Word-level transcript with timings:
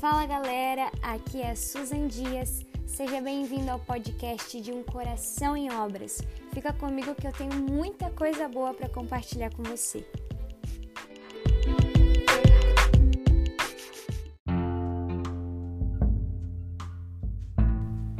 Fala 0.00 0.24
galera, 0.24 0.90
aqui 1.02 1.42
é 1.42 1.50
a 1.50 1.54
Susan 1.54 2.08
Dias. 2.08 2.64
Seja 2.86 3.20
bem-vindo 3.20 3.70
ao 3.70 3.78
podcast 3.78 4.58
de 4.58 4.72
Um 4.72 4.82
Coração 4.82 5.54
em 5.54 5.70
Obras. 5.70 6.22
Fica 6.54 6.72
comigo 6.72 7.14
que 7.14 7.26
eu 7.26 7.32
tenho 7.34 7.52
muita 7.52 8.08
coisa 8.08 8.48
boa 8.48 8.72
para 8.72 8.88
compartilhar 8.88 9.54
com 9.54 9.62
você. 9.62 10.02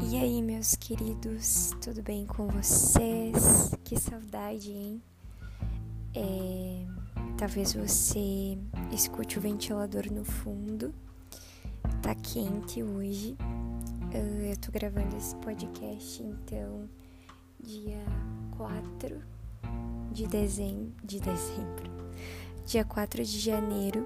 E 0.03 0.17
aí, 0.19 0.43
meus 0.43 0.75
queridos, 0.75 1.75
tudo 1.81 2.03
bem 2.03 2.27
com 2.27 2.47
vocês? 2.49 3.75
Que 3.85 3.99
saudade, 3.99 4.71
hein? 4.71 5.03
É, 6.15 6.85
talvez 7.39 7.73
você 7.73 8.59
escute 8.93 9.39
o 9.39 9.41
ventilador 9.41 10.13
no 10.13 10.27
fundo. 10.27 10.95
Tá 12.11 12.17
quente 12.17 12.83
hoje. 12.83 13.37
Uh, 14.13 14.43
eu 14.43 14.57
tô 14.57 14.73
gravando 14.73 15.17
esse 15.17 15.37
podcast 15.37 16.21
então 16.21 16.89
dia 17.63 18.05
4 18.57 19.23
de 20.11 20.27
dezembro, 20.27 20.93
de 21.05 21.21
dezembro. 21.21 21.89
Dia 22.67 22.85
4 22.85 23.25
de 23.25 23.39
janeiro 23.39 24.05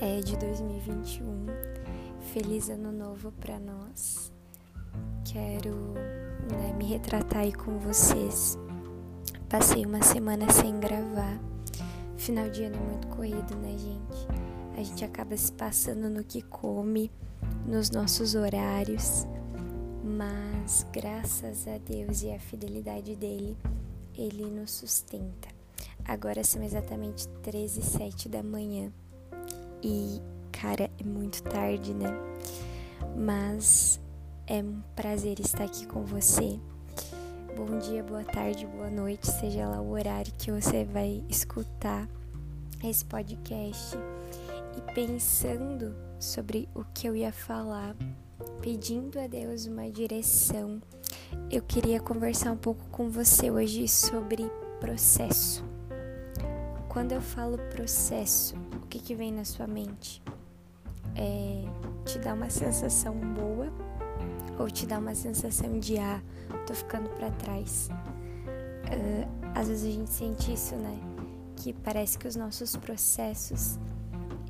é 0.00 0.18
de 0.18 0.36
2021. 0.38 1.46
Feliz 2.32 2.68
ano 2.68 2.90
novo 2.90 3.30
para 3.30 3.60
nós. 3.60 4.32
Quero 5.24 5.94
né, 6.50 6.74
me 6.76 6.84
retratar 6.84 7.42
aí 7.42 7.52
com 7.52 7.78
vocês 7.78 8.58
Passei 9.48 9.86
uma 9.86 10.02
semana 10.02 10.52
sem 10.52 10.80
gravar. 10.80 11.38
Final 12.16 12.50
de 12.50 12.64
ano 12.64 12.74
é 12.74 12.90
muito 12.90 13.06
corrido, 13.06 13.54
né, 13.54 13.70
gente? 13.78 14.49
A 14.76 14.82
gente 14.82 15.04
acaba 15.04 15.36
se 15.36 15.52
passando 15.52 16.08
no 16.08 16.24
que 16.24 16.42
come, 16.42 17.10
nos 17.66 17.90
nossos 17.90 18.34
horários, 18.34 19.26
mas 20.02 20.86
graças 20.92 21.66
a 21.68 21.78
Deus 21.78 22.22
e 22.22 22.32
a 22.32 22.38
fidelidade 22.38 23.14
dele, 23.16 23.56
ele 24.16 24.44
nos 24.46 24.70
sustenta. 24.70 25.48
Agora 26.04 26.42
são 26.42 26.62
exatamente 26.62 27.28
13 27.42 27.80
e 27.80 27.82
7 27.82 28.28
da 28.28 28.42
manhã 28.42 28.92
e, 29.82 30.20
cara, 30.50 30.90
é 30.98 31.04
muito 31.04 31.42
tarde, 31.42 31.92
né? 31.92 32.08
Mas 33.16 34.00
é 34.46 34.62
um 34.62 34.80
prazer 34.96 35.38
estar 35.40 35.64
aqui 35.64 35.86
com 35.86 36.04
você 36.04 36.58
bom 37.66 37.78
dia, 37.78 38.02
boa 38.02 38.24
tarde, 38.24 38.66
boa 38.66 38.88
noite, 38.88 39.26
seja 39.26 39.68
lá 39.68 39.82
o 39.82 39.90
horário 39.90 40.32
que 40.38 40.50
você 40.50 40.82
vai 40.82 41.22
escutar 41.28 42.08
esse 42.82 43.04
podcast. 43.04 43.98
E 44.76 44.94
pensando 44.94 45.94
sobre 46.18 46.68
o 46.74 46.84
que 46.94 47.06
eu 47.06 47.16
ia 47.16 47.32
falar, 47.32 47.96
pedindo 48.60 49.18
a 49.18 49.26
Deus 49.26 49.66
uma 49.66 49.90
direção, 49.90 50.80
eu 51.50 51.62
queria 51.62 52.00
conversar 52.00 52.52
um 52.52 52.56
pouco 52.56 52.84
com 52.90 53.08
você 53.08 53.50
hoje 53.50 53.88
sobre 53.88 54.50
processo. 54.78 55.64
Quando 56.88 57.12
eu 57.12 57.20
falo 57.20 57.58
processo, 57.70 58.56
o 58.82 58.86
que, 58.86 58.98
que 58.98 59.14
vem 59.14 59.32
na 59.32 59.44
sua 59.44 59.66
mente? 59.66 60.22
É, 61.14 61.64
te 62.04 62.18
dá 62.18 62.34
uma 62.34 62.50
sensação 62.50 63.14
boa 63.14 63.72
ou 64.58 64.70
te 64.70 64.86
dá 64.86 64.98
uma 64.98 65.14
sensação 65.14 65.78
de 65.78 65.98
ah, 65.98 66.20
tô 66.66 66.74
ficando 66.74 67.08
para 67.10 67.30
trás. 67.30 67.88
Uh, 68.86 69.50
às 69.54 69.68
vezes 69.68 69.88
a 69.88 69.92
gente 69.92 70.10
sente 70.10 70.52
isso, 70.52 70.76
né? 70.76 70.98
Que 71.56 71.72
parece 71.72 72.18
que 72.18 72.26
os 72.26 72.36
nossos 72.36 72.76
processos 72.76 73.78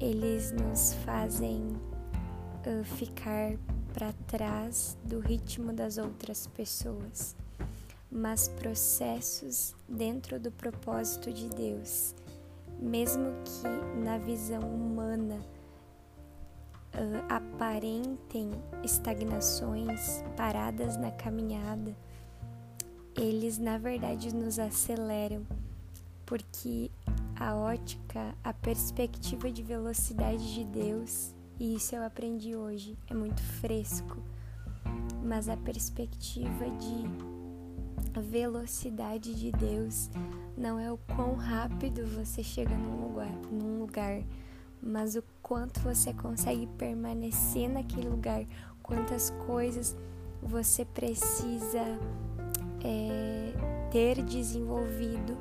eles 0.00 0.50
nos 0.50 0.94
fazem 1.04 1.60
uh, 2.66 2.84
ficar 2.96 3.52
para 3.92 4.12
trás 4.26 4.96
do 5.04 5.20
ritmo 5.20 5.72
das 5.72 5.98
outras 5.98 6.46
pessoas. 6.46 7.36
Mas 8.10 8.48
processos 8.48 9.74
dentro 9.88 10.40
do 10.40 10.50
propósito 10.50 11.32
de 11.32 11.48
Deus, 11.48 12.14
mesmo 12.80 13.26
que 13.44 13.98
na 14.02 14.18
visão 14.18 14.62
humana 14.62 15.36
uh, 16.94 17.24
aparentem 17.28 18.50
estagnações, 18.82 20.24
paradas 20.36 20.96
na 20.96 21.10
caminhada, 21.12 21.94
eles 23.16 23.58
na 23.58 23.76
verdade 23.76 24.34
nos 24.34 24.58
aceleram, 24.58 25.46
porque 26.24 26.90
a 27.40 27.56
ótica, 27.56 28.34
a 28.44 28.52
perspectiva 28.52 29.50
de 29.50 29.62
velocidade 29.62 30.54
de 30.54 30.64
Deus, 30.64 31.34
e 31.58 31.74
isso 31.74 31.96
eu 31.96 32.04
aprendi 32.04 32.54
hoje, 32.54 32.96
é 33.08 33.14
muito 33.14 33.42
fresco, 33.42 34.18
mas 35.24 35.48
a 35.48 35.56
perspectiva 35.56 36.66
de 36.70 38.20
velocidade 38.20 39.34
de 39.34 39.50
Deus 39.50 40.10
não 40.56 40.78
é 40.78 40.92
o 40.92 40.98
quão 41.16 41.34
rápido 41.34 42.06
você 42.06 42.42
chega 42.42 42.76
num 42.76 43.08
lugar, 43.08 43.32
num 43.50 43.80
lugar 43.80 44.22
mas 44.82 45.14
o 45.14 45.22
quanto 45.42 45.80
você 45.80 46.12
consegue 46.12 46.66
permanecer 46.78 47.68
naquele 47.68 48.08
lugar, 48.08 48.44
quantas 48.82 49.30
coisas 49.46 49.96
você 50.42 50.84
precisa 50.84 51.84
é, 52.82 53.52
ter 53.90 54.22
desenvolvido, 54.22 55.36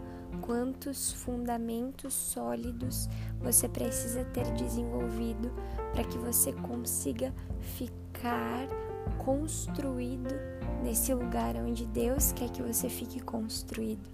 quantos 0.50 1.14
fundamentos 1.14 2.12
sólidos 2.12 3.08
você 3.40 3.70
precisa 3.70 4.26
ter 4.26 4.52
desenvolvido 4.54 5.52
para 5.94 6.04
que 6.04 6.18
você 6.18 6.52
consiga 6.52 7.32
ficar 7.62 8.68
construído 9.24 10.34
nesse 10.84 11.14
lugar 11.14 11.56
onde 11.56 11.86
Deus 11.86 12.32
quer 12.32 12.50
que 12.50 12.64
você 12.64 12.90
fique 12.90 13.20
construído. 13.20 14.10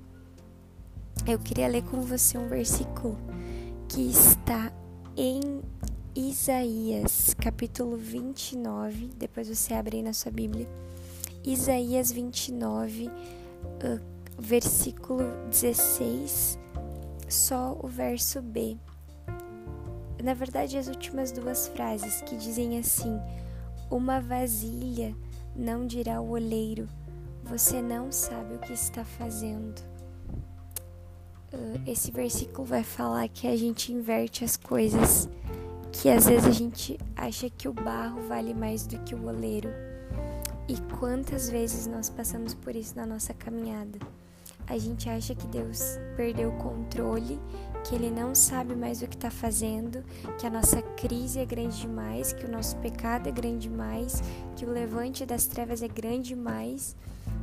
Eu 1.25 1.39
queria 1.39 1.69
ler 1.69 1.83
com 1.83 2.01
você 2.01 2.37
um 2.37 2.49
versículo 2.49 3.17
que 3.87 4.01
está 4.01 4.73
em 5.15 5.61
Isaías, 6.13 7.33
capítulo 7.35 7.95
29, 7.95 9.11
depois 9.15 9.47
você 9.47 9.73
abre 9.73 9.95
aí 9.95 10.03
na 10.03 10.11
sua 10.11 10.33
Bíblia. 10.33 10.67
Isaías 11.45 12.11
29, 12.11 13.07
uh, 13.07 14.14
versículo 14.37 15.23
16, 15.49 16.59
só 17.27 17.77
o 17.81 17.87
verso 17.87 18.41
B. 18.41 18.77
Na 20.23 20.33
verdade, 20.33 20.77
as 20.77 20.87
últimas 20.87 21.31
duas 21.31 21.67
frases 21.67 22.21
que 22.21 22.35
dizem 22.35 22.79
assim: 22.79 23.19
Uma 23.89 24.19
vasilha 24.19 25.15
não 25.55 25.85
dirá 25.85 26.17
ao 26.17 26.27
oleiro, 26.27 26.87
você 27.43 27.81
não 27.81 28.11
sabe 28.11 28.55
o 28.55 28.59
que 28.59 28.73
está 28.73 29.03
fazendo 29.03 29.95
esse 31.85 32.11
versículo 32.11 32.65
vai 32.65 32.83
falar 32.83 33.27
que 33.29 33.47
a 33.47 33.55
gente 33.55 33.91
inverte 33.91 34.43
as 34.43 34.57
coisas, 34.57 35.29
que 35.91 36.09
às 36.09 36.27
vezes 36.27 36.45
a 36.45 36.51
gente 36.51 36.97
acha 37.15 37.49
que 37.49 37.67
o 37.67 37.73
barro 37.73 38.21
vale 38.27 38.53
mais 38.53 38.85
do 38.85 38.97
que 38.99 39.15
o 39.15 39.27
oleiro. 39.27 39.69
E 40.67 40.75
quantas 40.97 41.49
vezes 41.49 41.85
nós 41.85 42.09
passamos 42.09 42.53
por 42.53 42.75
isso 42.75 42.95
na 42.95 43.05
nossa 43.05 43.33
caminhada? 43.33 43.99
A 44.67 44.77
gente 44.77 45.09
acha 45.09 45.35
que 45.35 45.47
Deus 45.47 45.99
perdeu 46.15 46.49
o 46.49 46.57
controle, 46.57 47.39
que 47.83 47.93
Ele 47.93 48.09
não 48.09 48.33
sabe 48.33 48.75
mais 48.75 49.01
o 49.01 49.07
que 49.07 49.15
está 49.15 49.29
fazendo, 49.29 50.03
que 50.39 50.47
a 50.47 50.49
nossa 50.49 50.81
crise 50.81 51.39
é 51.39 51.45
grande 51.45 51.81
demais, 51.81 52.33
que 52.33 52.45
o 52.45 52.51
nosso 52.51 52.75
pecado 52.77 53.29
é 53.29 53.31
grande 53.31 53.69
demais, 53.69 54.23
que 54.55 54.65
o 54.65 54.71
levante 54.71 55.25
das 55.25 55.45
trevas 55.45 55.83
é 55.83 55.87
grande 55.87 56.29
demais, 56.29 56.95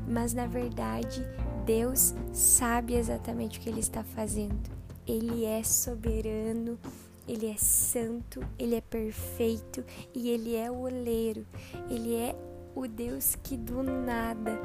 mas 0.09 0.34
na 0.34 0.47
verdade 0.47 1.25
Deus 1.65 2.12
sabe 2.32 2.94
exatamente 2.94 3.59
o 3.59 3.62
que 3.62 3.69
Ele 3.69 3.81
está 3.81 4.03
fazendo. 4.03 4.71
Ele 5.06 5.44
é 5.44 5.62
soberano, 5.62 6.78
Ele 7.27 7.47
é 7.47 7.56
santo, 7.56 8.41
Ele 8.58 8.75
é 8.75 8.81
perfeito 8.81 9.85
e 10.14 10.31
Ele 10.31 10.56
é 10.56 10.70
o 10.70 10.81
oleiro. 10.81 11.46
Ele 11.88 12.17
é 12.17 12.35
o 12.75 12.87
Deus 12.88 13.37
que 13.43 13.56
do 13.56 13.82
nada 13.82 14.61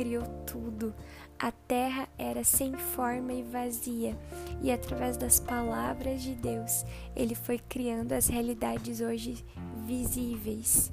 criou 0.00 0.24
tudo. 0.46 0.94
A 1.38 1.52
terra 1.52 2.08
era 2.16 2.42
sem 2.42 2.72
forma 2.74 3.32
e 3.32 3.42
vazia, 3.42 4.16
e 4.62 4.70
através 4.70 5.16
das 5.16 5.38
palavras 5.38 6.22
de 6.22 6.34
Deus, 6.34 6.84
Ele 7.14 7.34
foi 7.34 7.58
criando 7.58 8.12
as 8.12 8.28
realidades 8.28 9.00
hoje 9.00 9.44
visíveis. 9.86 10.90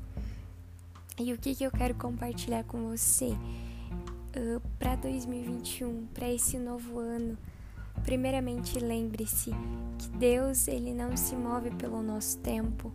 E 1.20 1.34
o 1.34 1.38
que, 1.38 1.56
que 1.56 1.64
eu 1.64 1.72
quero 1.72 1.96
compartilhar 1.96 2.64
com 2.64 2.90
você? 2.90 3.36
uh, 4.38 4.62
para 4.78 4.96
2021, 4.96 6.08
para 6.14 6.32
esse 6.32 6.58
novo 6.58 7.00
ano, 7.00 7.38
primeiramente 8.04 8.80
lembre-se 8.80 9.52
que 9.98 10.10
Deus 10.18 10.68
ele 10.68 10.94
não 10.94 11.16
se 11.18 11.36
move 11.36 11.72
pelo 11.72 12.02
nosso 12.02 12.38
tempo, 12.40 12.92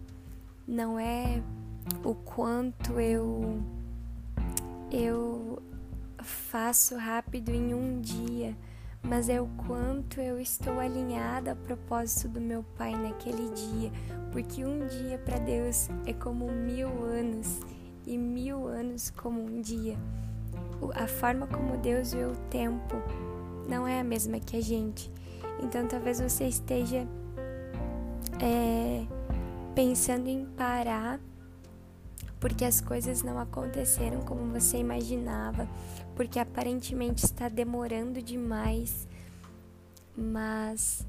não 0.66 0.98
é 0.98 1.42
o 2.04 2.14
quanto 2.14 3.00
eu 3.00 3.62
eu 4.90 5.62
faço 6.22 6.96
rápido 6.96 7.50
em 7.50 7.74
um 7.74 8.00
dia, 8.00 8.56
mas 9.02 9.28
é 9.28 9.40
o 9.40 9.46
quanto 9.66 10.20
eu 10.20 10.40
estou 10.40 10.78
alinhada 10.78 11.50
ao 11.50 11.56
propósito 11.56 12.28
do 12.28 12.40
meu 12.40 12.62
Pai 12.76 12.94
naquele 12.94 13.50
dia, 13.50 13.90
porque 14.30 14.64
um 14.64 14.86
dia 14.86 15.18
para 15.18 15.38
Deus 15.38 15.88
é 16.06 16.12
como 16.12 16.50
mil 16.50 16.88
anos 17.04 17.60
e 18.06 18.16
mil 18.16 18.66
anos 18.66 19.10
como 19.10 19.40
um 19.40 19.60
dia. 19.60 19.96
A 20.94 21.06
forma 21.06 21.46
como 21.46 21.76
Deus 21.78 22.12
vê 22.12 22.24
o 22.24 22.36
tempo 22.50 22.96
não 23.68 23.86
é 23.86 24.00
a 24.00 24.04
mesma 24.04 24.38
que 24.40 24.56
a 24.56 24.60
gente. 24.60 25.10
Então 25.62 25.86
talvez 25.86 26.20
você 26.20 26.46
esteja 26.46 27.06
é, 28.40 29.06
pensando 29.74 30.28
em 30.28 30.44
parar 30.44 31.20
porque 32.42 32.64
as 32.64 32.80
coisas 32.80 33.22
não 33.22 33.38
aconteceram 33.38 34.20
como 34.22 34.52
você 34.52 34.76
imaginava, 34.76 35.68
porque 36.16 36.40
aparentemente 36.40 37.24
está 37.24 37.48
demorando 37.48 38.20
demais, 38.20 39.06
mas 40.16 41.06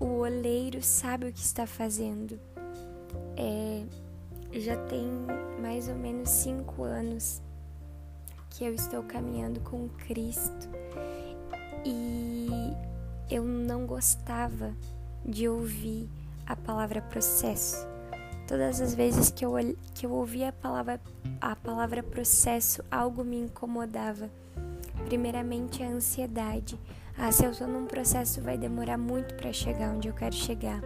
o 0.00 0.06
oleiro 0.22 0.82
sabe 0.82 1.28
o 1.28 1.32
que 1.32 1.38
está 1.38 1.68
fazendo. 1.68 2.36
É, 3.36 3.84
já 4.58 4.76
tem 4.86 5.06
mais 5.62 5.88
ou 5.88 5.94
menos 5.94 6.30
cinco 6.30 6.82
anos 6.82 7.40
que 8.50 8.64
eu 8.64 8.74
estou 8.74 9.04
caminhando 9.04 9.60
com 9.60 9.88
Cristo 9.88 10.68
e 11.84 12.48
eu 13.30 13.44
não 13.44 13.86
gostava 13.86 14.74
de 15.24 15.48
ouvir 15.48 16.10
a 16.44 16.56
palavra 16.56 17.00
processo. 17.02 17.95
Todas 18.46 18.80
as 18.80 18.94
vezes 18.94 19.30
que 19.30 19.44
eu, 19.44 19.54
que 19.92 20.06
eu 20.06 20.12
ouvia 20.12 20.50
a 20.50 20.52
palavra, 20.52 21.00
a 21.40 21.56
palavra 21.56 22.02
processo, 22.02 22.82
algo 22.90 23.24
me 23.24 23.40
incomodava. 23.40 24.30
Primeiramente, 25.06 25.82
a 25.82 25.88
ansiedade. 25.88 26.78
Ah, 27.18 27.32
se 27.32 27.44
eu 27.44 27.50
estou 27.50 27.66
num 27.66 27.86
processo, 27.86 28.40
vai 28.40 28.56
demorar 28.56 28.98
muito 28.98 29.34
para 29.34 29.52
chegar 29.52 29.94
onde 29.94 30.08
eu 30.08 30.14
quero 30.14 30.34
chegar. 30.34 30.80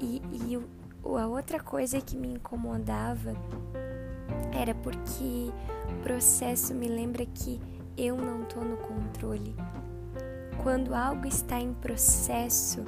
E, 0.00 0.20
e 0.32 0.58
a 1.04 1.26
outra 1.26 1.60
coisa 1.60 2.00
que 2.00 2.16
me 2.16 2.28
incomodava 2.28 3.34
era 4.52 4.74
porque 4.74 5.50
o 5.88 6.02
processo 6.02 6.74
me 6.74 6.88
lembra 6.88 7.24
que 7.26 7.60
eu 7.96 8.16
não 8.16 8.42
estou 8.42 8.64
no 8.64 8.76
controle. 8.78 9.54
Quando 10.62 10.94
algo 10.94 11.26
está 11.26 11.60
em 11.60 11.72
processo, 11.74 12.84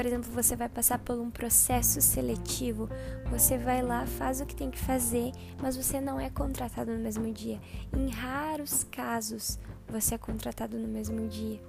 por 0.00 0.06
exemplo, 0.06 0.32
você 0.32 0.56
vai 0.56 0.66
passar 0.66 0.98
por 0.98 1.20
um 1.20 1.30
processo 1.30 2.00
seletivo, 2.00 2.88
você 3.30 3.58
vai 3.58 3.82
lá, 3.82 4.06
faz 4.06 4.40
o 4.40 4.46
que 4.46 4.56
tem 4.56 4.70
que 4.70 4.78
fazer, 4.78 5.30
mas 5.60 5.76
você 5.76 6.00
não 6.00 6.18
é 6.18 6.30
contratado 6.30 6.90
no 6.90 6.98
mesmo 6.98 7.30
dia. 7.30 7.60
Em 7.94 8.08
raros 8.08 8.82
casos, 8.84 9.58
você 9.86 10.14
é 10.14 10.18
contratado 10.18 10.78
no 10.78 10.88
mesmo 10.88 11.28
dia, 11.28 11.60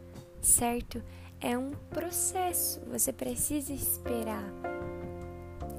certo? 0.41 1.03
É 1.41 1.57
um 1.57 1.71
processo, 1.89 2.79
você 2.89 3.11
precisa 3.11 3.73
esperar. 3.73 4.45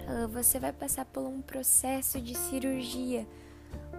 Ah, 0.07 0.27
você 0.27 0.59
vai 0.59 0.75
passar 0.75 1.07
por 1.07 1.23
um 1.23 1.41
processo 1.41 2.21
de 2.21 2.37
cirurgia, 2.37 3.27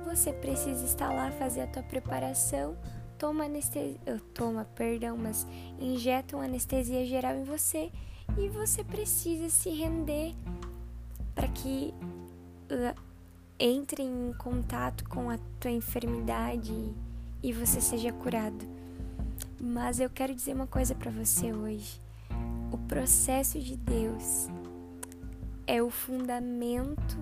você 0.06 0.32
precisa 0.32 0.86
estar 0.86 1.12
lá, 1.12 1.32
fazer 1.32 1.62
a 1.62 1.68
tua 1.68 1.82
preparação, 1.82 2.78
toma 3.18 3.46
anestesia, 3.46 4.00
ah, 4.06 4.20
toma, 4.32 4.64
perdão, 4.76 5.18
mas 5.18 5.48
injeta 5.80 6.36
uma 6.36 6.46
anestesia 6.46 7.04
geral 7.04 7.34
em 7.34 7.44
você 7.44 7.92
e 8.38 8.50
você 8.50 8.84
precisa 8.84 9.50
se 9.50 9.70
render 9.70 10.34
para 11.36 11.48
que 11.48 11.94
uh, 12.72 13.00
entre 13.60 14.04
em 14.04 14.34
contato 14.38 15.08
com 15.08 15.30
a 15.30 15.38
tua 15.60 15.72
enfermidade 15.72 16.74
e 17.42 17.54
você 17.54 17.80
seja 17.80 18.12
curado. 18.12 18.66
Mas 19.60 20.00
eu 20.00 20.10
quero 20.10 20.34
dizer 20.34 20.54
uma 20.54 20.68
coisa 20.68 20.94
para 20.96 21.12
você 21.12 21.54
hoje. 21.54 22.02
O 22.72 22.78
processo 22.78 23.60
de 23.60 23.78
Deus 23.78 24.48
é 25.68 25.82
o 25.82 25.90
fundamento 25.90 27.18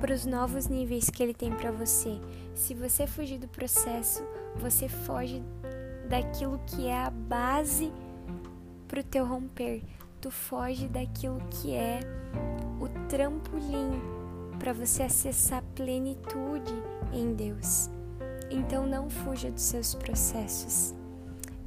para 0.00 0.14
os 0.14 0.24
novos 0.24 0.66
níveis 0.66 1.10
que 1.10 1.22
ele 1.22 1.34
tem 1.34 1.52
para 1.52 1.70
você. 1.70 2.18
Se 2.54 2.74
você 2.74 3.06
fugir 3.06 3.38
do 3.38 3.48
processo, 3.48 4.22
você 4.56 4.88
foge 4.88 5.42
daquilo 6.08 6.60
que 6.66 6.86
é 6.86 7.04
a 7.04 7.10
base 7.10 7.92
para 8.86 9.00
o 9.00 9.04
teu 9.04 9.26
romper. 9.26 9.82
Tu 10.20 10.30
foge 10.30 10.88
daquilo 10.88 11.40
que 11.50 11.74
é 11.74 12.00
o 12.80 12.88
trampolim 13.08 14.00
para 14.58 14.72
você 14.72 15.02
acessar 15.04 15.62
plenitude 15.74 16.72
em 17.12 17.34
Deus. 17.34 17.90
Então 18.50 18.86
não 18.86 19.10
fuja 19.10 19.50
dos 19.50 19.62
seus 19.62 19.94
processos. 19.94 20.94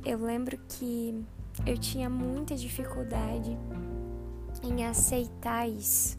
Eu 0.06 0.20
lembro 0.20 0.58
que 0.68 1.24
eu 1.66 1.78
tinha 1.78 2.10
muita 2.10 2.56
dificuldade 2.56 3.58
em 4.64 4.86
aceitar 4.86 5.68
isso. 5.68 6.18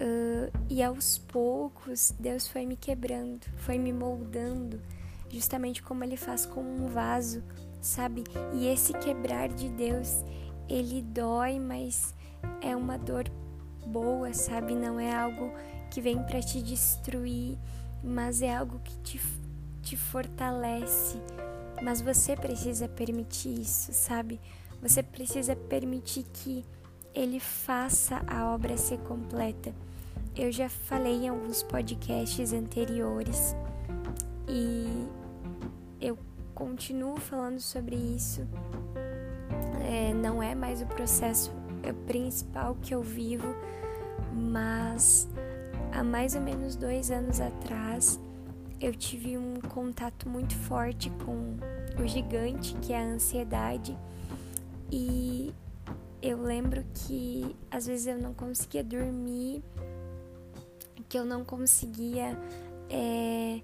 Uh, 0.00 0.50
e 0.68 0.82
aos 0.82 1.18
poucos 1.18 2.12
Deus 2.18 2.48
foi 2.48 2.66
me 2.66 2.76
quebrando, 2.76 3.46
foi 3.58 3.78
me 3.78 3.92
moldando, 3.92 4.80
justamente 5.28 5.82
como 5.82 6.02
Ele 6.02 6.16
faz 6.16 6.44
com 6.44 6.60
um 6.60 6.88
vaso 6.88 7.42
sabe? 7.82 8.24
E 8.54 8.66
esse 8.66 8.92
quebrar 8.94 9.48
de 9.48 9.68
Deus, 9.68 10.24
ele 10.68 11.02
dói, 11.02 11.58
mas 11.58 12.14
é 12.60 12.74
uma 12.74 12.96
dor 12.96 13.30
boa, 13.86 14.32
sabe? 14.32 14.74
Não 14.74 14.98
é 14.98 15.14
algo 15.14 15.52
que 15.90 16.00
vem 16.00 16.22
para 16.22 16.40
te 16.40 16.62
destruir, 16.62 17.58
mas 18.02 18.40
é 18.40 18.56
algo 18.56 18.78
que 18.78 18.96
te, 18.98 19.20
te 19.82 19.96
fortalece. 19.96 21.18
Mas 21.82 22.00
você 22.00 22.36
precisa 22.36 22.88
permitir 22.88 23.60
isso, 23.60 23.92
sabe? 23.92 24.40
Você 24.80 25.02
precisa 25.02 25.54
permitir 25.54 26.24
que 26.32 26.64
ele 27.14 27.40
faça 27.40 28.22
a 28.26 28.52
obra 28.52 28.76
ser 28.76 28.98
completa. 29.00 29.74
Eu 30.34 30.50
já 30.50 30.68
falei 30.68 31.24
em 31.24 31.28
alguns 31.28 31.62
podcasts 31.62 32.52
anteriores 32.52 33.54
e 34.48 35.06
eu 36.00 36.16
continuo 36.62 37.18
falando 37.18 37.58
sobre 37.58 37.96
isso. 37.96 38.46
É, 39.84 40.14
não 40.14 40.40
é 40.40 40.54
mais 40.54 40.80
o 40.80 40.86
processo 40.86 41.50
principal 42.06 42.76
que 42.80 42.94
eu 42.94 43.02
vivo, 43.02 43.52
mas 44.32 45.28
há 45.90 46.04
mais 46.04 46.36
ou 46.36 46.40
menos 46.40 46.76
dois 46.76 47.10
anos 47.10 47.40
atrás 47.40 48.20
eu 48.80 48.94
tive 48.94 49.36
um 49.36 49.60
contato 49.60 50.28
muito 50.28 50.54
forte 50.54 51.10
com 51.24 51.56
o 52.00 52.06
gigante 52.06 52.74
que 52.74 52.92
é 52.92 52.98
a 52.98 53.06
ansiedade 53.06 53.98
e 54.90 55.52
eu 56.22 56.40
lembro 56.40 56.84
que 56.94 57.56
às 57.72 57.86
vezes 57.86 58.06
eu 58.06 58.18
não 58.18 58.32
conseguia 58.32 58.84
dormir, 58.84 59.64
que 61.08 61.18
eu 61.18 61.24
não 61.24 61.44
conseguia 61.44 62.38
é, 62.88 63.60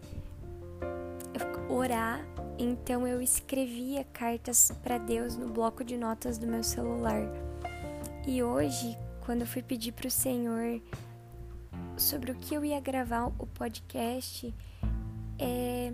orar 1.69 2.25
então 2.59 3.07
eu 3.07 3.23
escrevia 3.23 4.03
cartas 4.05 4.73
para 4.83 4.99
Deus 4.99 5.37
no 5.37 5.49
bloco 5.49 5.85
de 5.85 5.97
notas 5.97 6.39
do 6.39 6.47
meu 6.47 6.65
celular. 6.65 7.23
E 8.27 8.43
hoje, 8.43 8.99
quando 9.25 9.43
eu 9.43 9.47
fui 9.47 9.63
pedir 9.63 9.93
para 9.93 10.09
o 10.09 10.11
Senhor 10.11 10.83
sobre 11.97 12.33
o 12.33 12.35
que 12.35 12.55
eu 12.55 12.65
ia 12.65 12.81
gravar 12.81 13.27
o 13.27 13.47
podcast, 13.47 14.53
é, 15.39 15.93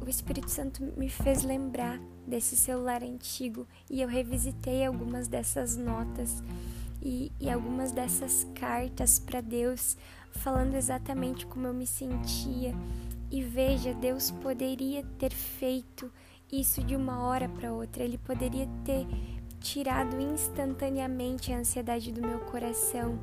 o 0.00 0.08
Espírito 0.08 0.50
Santo 0.50 0.82
me 0.96 1.10
fez 1.10 1.42
lembrar 1.42 2.00
desse 2.26 2.56
celular 2.56 3.02
antigo 3.02 3.66
e 3.90 4.00
eu 4.00 4.08
revisitei 4.08 4.86
algumas 4.86 5.28
dessas 5.28 5.76
notas 5.76 6.42
e, 7.02 7.30
e 7.38 7.50
algumas 7.50 7.92
dessas 7.92 8.46
cartas 8.54 9.18
para 9.18 9.42
Deus, 9.42 9.98
falando 10.32 10.74
exatamente 10.74 11.44
como 11.44 11.66
eu 11.66 11.74
me 11.74 11.86
sentia 11.86 12.74
e 13.34 13.42
veja, 13.42 13.92
Deus 13.92 14.30
poderia 14.30 15.02
ter 15.18 15.32
feito 15.32 16.08
isso 16.52 16.80
de 16.84 16.94
uma 16.94 17.26
hora 17.26 17.48
para 17.48 17.72
outra, 17.72 18.04
Ele 18.04 18.16
poderia 18.16 18.68
ter 18.84 19.04
tirado 19.58 20.20
instantaneamente 20.20 21.52
a 21.52 21.58
ansiedade 21.58 22.12
do 22.12 22.22
meu 22.22 22.38
coração, 22.38 23.18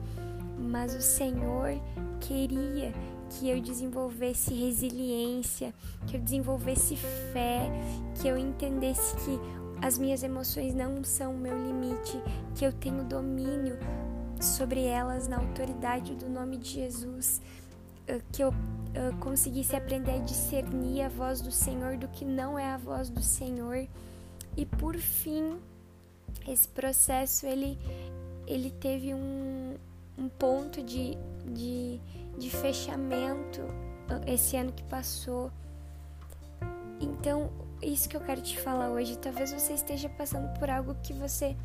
mas 0.60 0.94
o 0.94 1.02
Senhor 1.02 1.82
queria 2.20 2.92
que 3.30 3.48
eu 3.48 3.62
desenvolvesse 3.62 4.54
resiliência, 4.54 5.74
que 6.06 6.18
eu 6.18 6.20
desenvolvesse 6.20 6.98
fé, 6.98 7.72
que 8.22 8.28
eu 8.28 8.38
entendesse 8.38 9.16
que 9.16 9.40
as 9.82 9.98
minhas 9.98 10.24
emoções 10.24 10.74
não 10.76 11.06
são 11.06 11.36
o 11.36 11.38
meu 11.38 11.56
limite, 11.56 12.22
que 12.54 12.66
eu 12.66 12.74
tenho 12.74 13.06
domínio 13.06 13.80
sobre 14.42 14.84
elas 14.84 15.30
na 15.30 15.38
autoridade 15.38 16.16
do 16.16 16.28
nome 16.28 16.58
de 16.58 16.68
Jesus, 16.68 17.40
que 18.34 18.44
eu 18.44 18.54
uh, 18.96 19.16
conseguisse 19.18 19.76
aprender 19.76 20.12
a 20.12 20.18
discernir 20.20 21.04
a 21.04 21.10
voz 21.10 21.42
do 21.42 21.52
Senhor 21.52 21.98
do 21.98 22.08
que 22.08 22.26
não 22.26 22.58
é 22.58 22.72
a 22.72 22.78
voz 22.78 23.10
do 23.10 23.22
Senhor. 23.22 23.88
E 24.56 24.66
por 24.66 24.98
fim, 24.98 25.58
esse 26.48 26.68
processo 26.68 27.46
ele, 27.46 27.78
ele 28.48 28.72
teve 28.72 29.14
um, 29.14 29.76
um 30.18 30.30
ponto 30.30 30.82
de, 30.84 31.18
de, 31.46 32.00
de 32.38 32.50
fechamento 32.50 33.62
esse 34.28 34.58
ano 34.58 34.72
que 34.72 34.84
passou. 34.84 35.52
Então, 37.00 37.50
isso 37.82 38.08
que 38.08 38.16
eu 38.16 38.22
quero 38.22 38.42
te 38.42 38.60
falar 38.60 38.90
hoje. 38.90 39.18
Talvez 39.18 39.52
você 39.52 39.74
esteja 39.74 40.10
passando 40.10 40.48
por 40.60 40.70
algo 40.70 40.96
que 41.02 41.14
você 41.14 41.56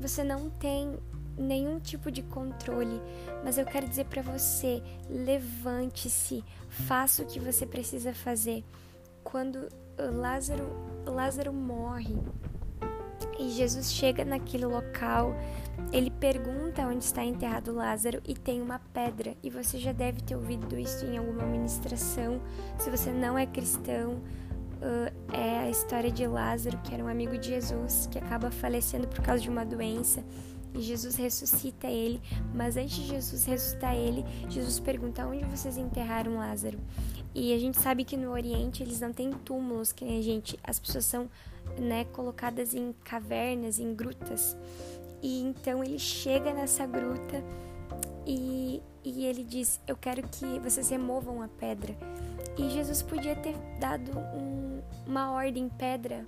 você 0.00 0.24
não 0.24 0.50
tem 0.50 0.98
nenhum 1.42 1.78
tipo 1.80 2.10
de 2.10 2.22
controle, 2.22 3.00
mas 3.44 3.58
eu 3.58 3.64
quero 3.64 3.88
dizer 3.88 4.06
para 4.06 4.22
você, 4.22 4.82
levante-se, 5.10 6.44
faça 6.68 7.22
o 7.22 7.26
que 7.26 7.38
você 7.40 7.66
precisa 7.66 8.14
fazer. 8.14 8.64
Quando 9.22 9.68
Lázaro 9.98 10.68
Lázaro 11.06 11.52
morre 11.52 12.16
e 13.38 13.50
Jesus 13.50 13.92
chega 13.92 14.24
naquele 14.24 14.66
local, 14.66 15.34
ele 15.92 16.10
pergunta 16.10 16.86
onde 16.86 17.04
está 17.04 17.24
enterrado 17.24 17.72
Lázaro 17.74 18.20
e 18.26 18.34
tem 18.34 18.62
uma 18.62 18.78
pedra. 18.92 19.34
E 19.42 19.50
você 19.50 19.78
já 19.78 19.92
deve 19.92 20.20
ter 20.22 20.36
ouvido 20.36 20.78
isso 20.78 21.04
em 21.04 21.18
alguma 21.18 21.44
ministração. 21.44 22.40
Se 22.78 22.90
você 22.90 23.10
não 23.10 23.36
é 23.36 23.46
cristão, 23.46 24.20
é 25.32 25.60
a 25.60 25.70
história 25.70 26.10
de 26.10 26.26
Lázaro, 26.26 26.78
que 26.78 26.92
era 26.92 27.04
um 27.04 27.08
amigo 27.08 27.38
de 27.38 27.48
Jesus, 27.48 28.08
que 28.10 28.18
acaba 28.18 28.50
falecendo 28.50 29.06
por 29.06 29.20
causa 29.22 29.42
de 29.42 29.48
uma 29.48 29.64
doença. 29.64 30.24
E 30.74 30.80
Jesus 30.80 31.16
ressuscita 31.16 31.86
ele, 31.86 32.20
mas 32.54 32.76
antes 32.76 32.96
de 32.96 33.06
Jesus 33.06 33.44
ressuscitar 33.44 33.94
ele, 33.94 34.24
Jesus 34.48 34.80
pergunta 34.80 35.26
onde 35.26 35.44
vocês 35.44 35.76
enterraram 35.76 36.38
Lázaro. 36.38 36.78
E 37.34 37.52
a 37.54 37.58
gente 37.58 37.78
sabe 37.78 38.04
que 38.04 38.16
no 38.16 38.30
Oriente 38.30 38.82
eles 38.82 39.00
não 39.00 39.12
têm 39.12 39.32
túmulos 39.32 39.92
que 39.92 40.04
a 40.04 40.22
gente, 40.22 40.58
as 40.64 40.78
pessoas 40.78 41.04
são 41.04 41.28
né, 41.78 42.04
colocadas 42.06 42.74
em 42.74 42.94
cavernas, 43.04 43.78
em 43.78 43.94
grutas. 43.94 44.56
E 45.22 45.40
então 45.42 45.82
ele 45.84 45.98
chega 45.98 46.52
nessa 46.52 46.86
gruta 46.86 47.42
e, 48.26 48.82
e 49.04 49.24
ele 49.24 49.44
diz: 49.44 49.80
Eu 49.86 49.96
quero 49.96 50.22
que 50.22 50.58
vocês 50.58 50.88
removam 50.90 51.42
a 51.42 51.48
pedra. 51.48 51.94
E 52.58 52.68
Jesus 52.70 53.02
podia 53.02 53.34
ter 53.36 53.56
dado 53.78 54.10
um, 54.18 54.82
uma 55.06 55.32
ordem: 55.32 55.68
pedra, 55.68 56.26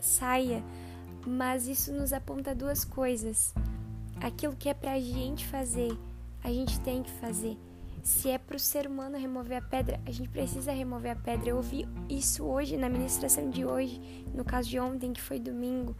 saia. 0.00 0.62
Mas 1.24 1.68
isso 1.68 1.92
nos 1.92 2.12
aponta 2.12 2.54
duas 2.54 2.84
coisas. 2.84 3.54
Aquilo 4.22 4.54
que 4.54 4.68
é 4.68 4.74
pra 4.74 5.00
gente 5.00 5.44
fazer, 5.44 5.98
a 6.44 6.48
gente 6.48 6.78
tem 6.78 7.02
que 7.02 7.10
fazer. 7.10 7.58
Se 8.04 8.30
é 8.30 8.38
para 8.38 8.56
o 8.56 8.60
ser 8.60 8.86
humano 8.86 9.18
remover 9.18 9.58
a 9.58 9.62
pedra, 9.62 10.00
a 10.06 10.12
gente 10.12 10.28
precisa 10.28 10.70
remover 10.70 11.10
a 11.10 11.16
pedra. 11.16 11.50
Eu 11.50 11.56
ouvi 11.56 11.88
isso 12.08 12.44
hoje 12.44 12.76
na 12.76 12.88
ministração 12.88 13.50
de 13.50 13.64
hoje, 13.64 14.00
no 14.32 14.44
caso 14.44 14.68
de 14.68 14.78
ontem, 14.78 15.12
que 15.12 15.20
foi 15.20 15.40
domingo. 15.40 15.96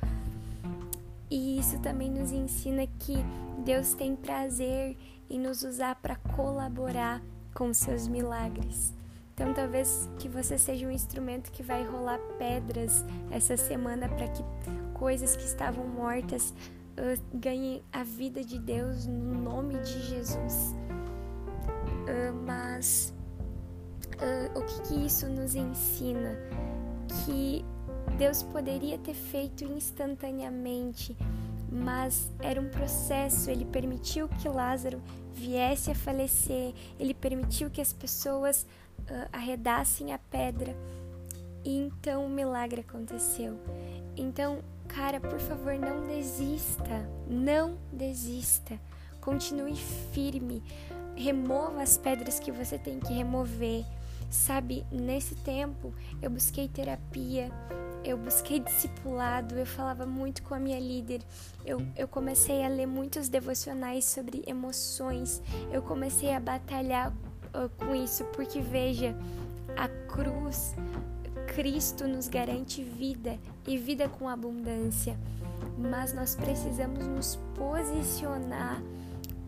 E 1.28 1.58
isso 1.58 1.80
também 1.80 2.08
nos 2.08 2.30
ensina 2.30 2.86
que 2.86 3.14
Deus 3.64 3.92
tem 3.92 4.14
prazer 4.14 4.96
em 5.28 5.40
nos 5.40 5.64
usar 5.64 5.96
para 5.96 6.14
colaborar 6.14 7.20
com 7.52 7.74
seus 7.74 8.06
milagres. 8.06 8.94
Então, 9.34 9.52
talvez 9.52 10.08
que 10.20 10.28
você 10.28 10.56
seja 10.56 10.86
um 10.86 10.92
instrumento 10.92 11.50
que 11.50 11.62
vai 11.62 11.84
rolar 11.84 12.20
pedras 12.38 13.04
essa 13.32 13.56
semana 13.56 14.08
para 14.08 14.28
que 14.28 14.44
coisas 14.94 15.34
que 15.34 15.44
estavam 15.44 15.88
mortas 15.88 16.54
uh, 16.98 17.38
ganhem 17.38 17.82
a 17.92 18.02
vida 18.02 18.44
de 18.44 18.58
Deus 18.58 19.06
no 19.06 19.34
nome 19.34 19.78
de 19.78 20.00
Jesus. 20.02 20.74
Uh, 22.02 22.34
mas 22.46 23.14
uh, 24.16 24.58
o 24.58 24.64
que, 24.64 24.82
que 24.88 25.06
isso 25.06 25.28
nos 25.28 25.54
ensina? 25.54 26.36
Que 27.24 27.64
Deus 28.16 28.42
poderia 28.42 28.98
ter 28.98 29.14
feito 29.14 29.64
instantaneamente, 29.64 31.16
mas 31.70 32.30
era 32.40 32.60
um 32.60 32.68
processo. 32.68 33.50
Ele 33.50 33.64
permitiu 33.64 34.28
que 34.28 34.48
Lázaro 34.48 35.00
viesse 35.34 35.90
a 35.90 35.94
falecer, 35.94 36.74
ele 36.98 37.14
permitiu 37.14 37.70
que 37.70 37.80
as 37.80 37.92
pessoas 37.92 38.66
uh, 39.00 39.28
arredassem 39.32 40.12
a 40.12 40.18
pedra. 40.18 40.76
E 41.64 41.76
então 41.76 42.26
o 42.26 42.28
milagre 42.28 42.80
aconteceu. 42.80 43.58
Então, 44.16 44.62
cara, 44.94 45.20
por 45.20 45.40
favor, 45.40 45.74
não 45.78 46.06
desista. 46.06 47.08
Não 47.28 47.78
desista. 47.92 48.78
Continue 49.20 49.76
firme. 49.76 50.62
Remova 51.16 51.82
as 51.82 51.96
pedras 51.96 52.38
que 52.38 52.52
você 52.52 52.78
tem 52.78 52.98
que 52.98 53.12
remover. 53.12 53.84
Sabe, 54.30 54.86
nesse 54.90 55.34
tempo 55.34 55.92
eu 56.22 56.30
busquei 56.30 56.66
terapia, 56.66 57.50
eu 58.02 58.16
busquei 58.16 58.60
discipulado, 58.60 59.54
eu 59.58 59.66
falava 59.66 60.06
muito 60.06 60.42
com 60.42 60.54
a 60.54 60.58
minha 60.58 60.80
líder, 60.80 61.20
eu, 61.66 61.86
eu 61.94 62.08
comecei 62.08 62.64
a 62.64 62.68
ler 62.68 62.86
muitos 62.86 63.28
devocionais 63.28 64.06
sobre 64.06 64.42
emoções, 64.46 65.42
eu 65.70 65.82
comecei 65.82 66.34
a 66.34 66.40
batalhar 66.40 67.12
uh, 67.12 67.68
com 67.76 67.94
isso, 67.94 68.24
porque 68.32 68.58
veja, 68.62 69.14
a 69.76 69.86
cruz, 70.10 70.74
Cristo 71.54 72.08
nos 72.08 72.28
garante 72.28 72.82
vida 72.82 73.38
e 73.66 73.76
vida 73.76 74.08
com 74.08 74.26
abundância, 74.26 75.18
mas 75.78 76.14
nós 76.14 76.34
precisamos 76.34 77.06
nos 77.06 77.36
posicionar 77.54 78.82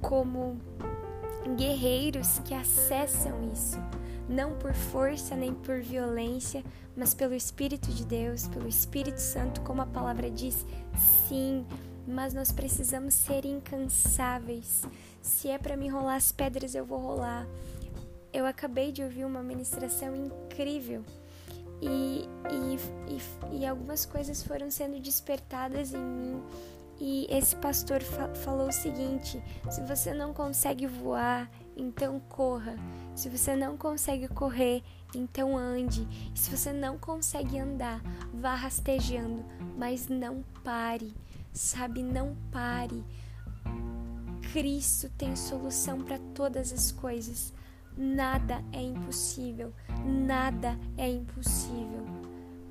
como 0.03 0.59
guerreiros 1.57 2.39
que 2.41 2.53
acessam 2.53 3.51
isso, 3.51 3.79
não 4.29 4.53
por 4.59 4.75
força 4.75 5.35
nem 5.35 5.55
por 5.55 5.81
violência, 5.81 6.63
mas 6.95 7.15
pelo 7.15 7.33
Espírito 7.33 7.91
de 7.91 8.05
Deus, 8.05 8.49
pelo 8.49 8.69
Espírito 8.69 9.19
Santo, 9.19 9.63
como 9.63 9.81
a 9.81 9.87
palavra 9.87 10.31
diz, 10.31 10.67
sim, 11.27 11.65
mas 12.07 12.35
nós 12.35 12.53
precisamos 12.53 13.15
ser 13.15 13.47
incansáveis. 13.47 14.83
Se 15.23 15.49
é 15.49 15.57
para 15.57 15.77
me 15.77 15.89
rolar 15.89 16.17
as 16.17 16.31
pedras, 16.31 16.75
eu 16.75 16.85
vou 16.85 16.99
rolar. 16.99 17.47
Eu 18.31 18.45
acabei 18.45 18.93
de 18.93 19.03
ouvir 19.03 19.25
uma 19.25 19.43
ministração 19.43 20.15
incrível 20.15 21.03
e, 21.87 22.29
e, 22.51 23.55
e, 23.55 23.59
e 23.61 23.67
algumas 23.67 24.07
coisas 24.07 24.43
foram 24.43 24.71
sendo 24.71 24.99
despertadas 25.01 25.93
em 25.93 26.03
mim 26.03 26.43
e 27.01 27.27
esse 27.29 27.57
pastor 27.57 28.03
fa 28.03 28.33
falou 28.35 28.69
o 28.69 28.73
seguinte: 28.73 29.43
se 29.71 29.81
você 29.83 30.15
não 30.15 30.33
consegue 30.33 30.87
voar, 30.87 31.51
então 31.77 32.21
corra. 32.21 32.77
Se 33.15 33.29
você 33.29 33.55
não 33.55 33.77
consegue 33.77 34.29
correr, 34.29 34.83
então 35.15 35.57
ande. 35.57 36.07
Se 36.35 36.51
você 36.51 36.73
não 36.73 36.99
consegue 36.99 37.59
andar, 37.59 38.01
vá 38.33 38.55
rastejando, 38.55 39.45
mas 39.77 40.09
não 40.09 40.45
pare. 40.63 41.15
Sabe, 41.53 42.03
não 42.03 42.37
pare. 42.51 43.05
Cristo 44.53 45.09
tem 45.17 45.35
solução 45.35 46.03
para 46.03 46.19
todas 46.35 46.73
as 46.73 46.93
coisas. 46.93 47.53
Nada 47.97 48.65
é 48.73 48.83
impossível. 48.83 49.73
Nada 50.05 50.79
é 50.97 51.09
impossível 51.09 52.14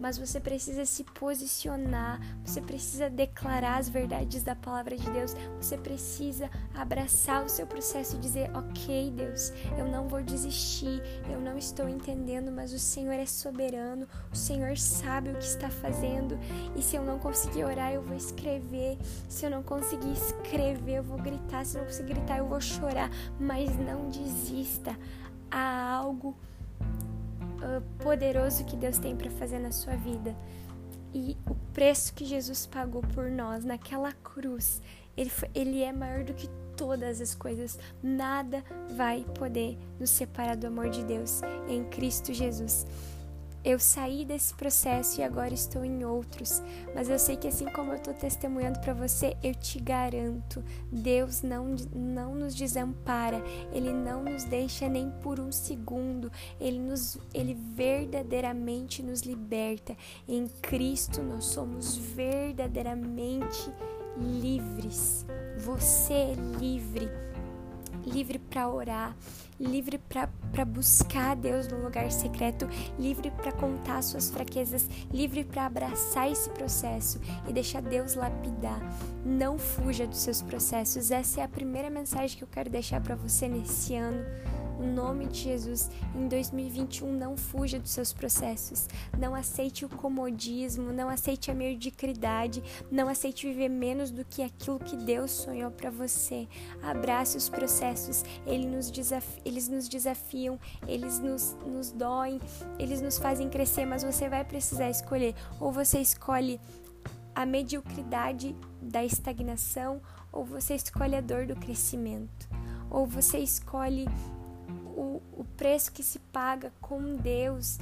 mas 0.03 0.17
você 0.17 0.37
precisa 0.37 0.83
se 0.83 1.01
posicionar, 1.05 2.19
você 2.43 2.59
precisa 2.59 3.09
declarar 3.09 3.77
as 3.77 3.87
verdades 3.87 4.43
da 4.43 4.53
palavra 4.53 4.97
de 4.97 5.09
Deus, 5.09 5.33
você 5.55 5.77
precisa 5.77 6.49
abraçar 6.75 7.41
o 7.41 7.47
seu 7.47 7.65
processo 7.65 8.17
e 8.17 8.19
dizer: 8.19 8.51
Ok, 8.53 9.13
Deus, 9.15 9.53
eu 9.77 9.87
não 9.87 10.09
vou 10.09 10.21
desistir, 10.21 11.01
eu 11.31 11.39
não 11.39 11.57
estou 11.57 11.87
entendendo, 11.87 12.51
mas 12.51 12.73
o 12.73 12.79
Senhor 12.79 13.13
é 13.13 13.25
soberano, 13.25 14.05
o 14.29 14.35
Senhor 14.35 14.77
sabe 14.77 15.29
o 15.29 15.35
que 15.35 15.45
está 15.45 15.69
fazendo, 15.69 16.37
e 16.75 16.81
se 16.81 16.97
eu 16.97 17.03
não 17.05 17.17
conseguir 17.17 17.63
orar, 17.63 17.93
eu 17.93 18.01
vou 18.01 18.17
escrever, 18.17 18.97
se 19.29 19.45
eu 19.45 19.49
não 19.49 19.63
conseguir 19.63 20.11
escrever, 20.11 20.97
eu 20.97 21.03
vou 21.03 21.17
gritar, 21.17 21.65
se 21.65 21.77
eu 21.77 21.79
não 21.79 21.87
conseguir 21.87 22.15
gritar, 22.15 22.39
eu 22.39 22.45
vou 22.45 22.59
chorar, 22.59 23.09
mas 23.39 23.73
não 23.79 24.09
desista. 24.09 24.99
Há 25.49 25.93
algo 25.93 26.35
poderoso 27.99 28.65
que 28.65 28.75
Deus 28.75 28.97
tem 28.97 29.15
para 29.15 29.29
fazer 29.31 29.59
na 29.59 29.71
sua 29.71 29.95
vida. 29.95 30.35
E 31.13 31.37
o 31.47 31.55
preço 31.73 32.13
que 32.13 32.25
Jesus 32.25 32.65
pagou 32.65 33.01
por 33.01 33.29
nós 33.29 33.63
naquela 33.63 34.11
cruz, 34.11 34.81
ele, 35.15 35.29
foi, 35.29 35.49
ele 35.53 35.83
é 35.83 35.93
maior 35.93 36.23
do 36.23 36.33
que 36.33 36.49
todas 36.75 37.21
as 37.21 37.35
coisas. 37.35 37.77
Nada 38.01 38.63
vai 38.95 39.23
poder 39.37 39.77
nos 39.99 40.09
separar 40.09 40.57
do 40.57 40.67
amor 40.67 40.89
de 40.89 41.03
Deus 41.03 41.41
em 41.67 41.83
Cristo 41.85 42.33
Jesus. 42.33 42.85
Eu 43.63 43.79
saí 43.79 44.25
desse 44.25 44.53
processo 44.53 45.21
e 45.21 45.23
agora 45.23 45.53
estou 45.53 45.85
em 45.85 46.03
outros, 46.03 46.61
mas 46.93 47.07
eu 47.07 47.17
sei 47.17 47.37
que 47.37 47.47
assim 47.47 47.65
como 47.71 47.91
eu 47.91 47.95
estou 47.95 48.13
testemunhando 48.13 48.79
para 48.79 48.93
você, 48.93 49.37
eu 49.41 49.55
te 49.55 49.79
garanto, 49.79 50.61
Deus 50.91 51.41
não, 51.41 51.73
não 51.95 52.35
nos 52.35 52.53
desampara, 52.53 53.41
Ele 53.71 53.93
não 53.93 54.21
nos 54.21 54.43
deixa 54.43 54.89
nem 54.89 55.09
por 55.21 55.39
um 55.39 55.49
segundo, 55.49 56.29
Ele, 56.59 56.77
nos, 56.77 57.17
Ele 57.33 57.53
verdadeiramente 57.53 59.01
nos 59.01 59.21
liberta. 59.21 59.95
Em 60.27 60.45
Cristo 60.61 61.21
nós 61.21 61.45
somos 61.45 61.95
verdadeiramente 61.95 63.71
livres. 64.17 65.25
Você 65.57 66.13
é 66.13 66.35
livre. 66.59 67.09
Livre 68.05 68.37
para 68.37 68.67
orar, 68.67 69.15
livre 69.63 69.99
para 70.51 70.65
buscar 70.65 71.35
Deus 71.35 71.67
no 71.67 71.81
lugar 71.83 72.11
secreto, 72.11 72.67
livre 72.99 73.31
para 73.31 73.51
contar 73.51 74.01
suas 74.01 74.29
fraquezas, 74.29 74.89
livre 75.11 75.43
para 75.43 75.65
abraçar 75.65 76.31
esse 76.31 76.49
processo 76.49 77.19
e 77.47 77.53
deixar 77.53 77.81
Deus 77.81 78.15
lapidar. 78.15 78.79
Não 79.25 79.57
fuja 79.57 80.05
dos 80.05 80.19
seus 80.19 80.41
processos. 80.41 81.11
Essa 81.11 81.41
é 81.41 81.43
a 81.43 81.47
primeira 81.47 81.89
mensagem 81.89 82.37
que 82.37 82.43
eu 82.43 82.47
quero 82.47 82.69
deixar 82.69 83.01
para 83.01 83.15
você 83.15 83.47
nesse 83.47 83.95
ano. 83.95 84.23
o 84.79 84.85
nome 84.85 85.27
de 85.27 85.39
Jesus. 85.39 85.89
Em 86.15 86.27
2021, 86.27 87.11
não 87.11 87.37
fuja 87.37 87.79
dos 87.79 87.91
seus 87.91 88.11
processos. 88.11 88.87
Não 89.17 89.35
aceite 89.35 89.85
o 89.85 89.89
comodismo, 89.89 90.91
não 90.91 91.09
aceite 91.09 91.51
a 91.51 91.53
mediocridade, 91.53 92.63
não 92.91 93.07
aceite 93.07 93.47
viver 93.47 93.69
menos 93.69 94.11
do 94.11 94.25
que 94.25 94.41
aquilo 94.41 94.79
que 94.79 94.97
Deus 94.97 95.31
sonhou 95.31 95.71
para 95.71 95.89
você. 95.89 96.47
Abrace 96.81 97.37
os 97.37 97.49
processos, 97.49 98.23
eles 98.45 98.65
nos, 98.65 98.91
desafi 98.91 99.41
eles 99.53 99.69
nos 99.69 99.87
desafiam, 99.87 100.59
eles 100.87 101.19
nos, 101.19 101.55
nos 101.65 101.91
doem, 101.91 102.41
eles 102.79 103.01
nos 103.01 103.19
fazem 103.19 103.49
crescer, 103.49 103.85
mas 103.85 104.03
você 104.03 104.27
vai 104.27 104.43
precisar 104.43 104.89
escolher. 104.89 105.35
Ou 105.59 105.71
você 105.71 105.99
escolhe 105.99 106.59
a 107.35 107.45
mediocridade 107.45 108.55
da 108.81 109.05
estagnação, 109.05 110.01
ou 110.31 110.43
você 110.43 110.75
escolhe 110.75 111.15
a 111.15 111.21
dor 111.21 111.45
do 111.45 111.55
crescimento, 111.55 112.49
ou 112.89 113.05
você 113.05 113.37
escolhe 113.37 114.07
o, 114.85 115.21
o 115.31 115.45
preço 115.55 115.91
que 115.91 116.03
se 116.03 116.17
paga 116.17 116.73
com 116.81 117.15
Deus. 117.15 117.77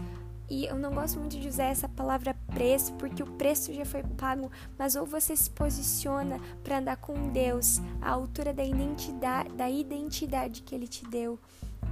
E 0.52 0.66
eu 0.66 0.78
não 0.78 0.94
gosto 0.94 1.18
muito 1.18 1.40
de 1.40 1.48
usar 1.48 1.68
essa 1.68 1.88
palavra 1.88 2.36
preço, 2.54 2.92
porque 2.96 3.24
o 3.24 3.26
preço 3.26 3.74
já 3.74 3.86
foi 3.86 4.04
pago, 4.04 4.52
mas 4.78 4.98
ou 4.98 5.06
você 5.06 5.34
se 5.34 5.50
posiciona 5.50 6.42
para 6.62 6.80
andar 6.80 6.98
com 6.98 7.30
Deus, 7.30 7.80
à 8.02 8.10
altura 8.10 8.54
da 8.54 8.62
identidade, 8.62 9.50
da 9.54 9.70
identidade 9.70 10.62
que 10.62 10.76
Ele 10.76 10.90
te 10.90 11.08
deu, 11.08 11.40